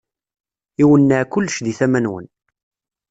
Iwenneɛ 0.81 1.21
kullec 1.31 1.57
di 1.65 1.73
tama-nwen. 1.79 2.27